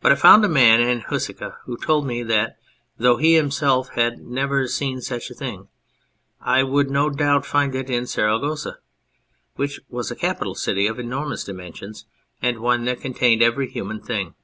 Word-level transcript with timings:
But 0.00 0.10
I 0.10 0.16
found 0.16 0.44
a 0.44 0.48
man 0.48 0.80
in 0.80 1.02
Huesca 1.02 1.58
who 1.62 1.76
told 1.76 2.08
me 2.08 2.24
that, 2.24 2.58
though 2.98 3.18
he 3.18 3.36
himself 3.36 3.90
had 3.90 4.18
never 4.18 4.66
seen 4.66 5.00
such 5.00 5.30
a 5.30 5.34
thing, 5.34 5.68
I 6.40 6.64
would 6.64 6.90
no 6.90 7.08
doubt 7.08 7.46
find 7.46 7.72
it 7.76 7.88
in 7.88 8.08
Saragossa, 8.08 8.78
which 9.54 9.78
was 9.88 10.10
a 10.10 10.16
capital 10.16 10.56
city 10.56 10.88
of 10.88 10.98
enormous 10.98 11.44
dimensions, 11.44 12.04
and 12.42 12.58
one 12.58 12.84
that 12.86 13.00
contained 13.00 13.44
every 13.44 13.70
human 13.70 14.00
thing. 14.00 14.34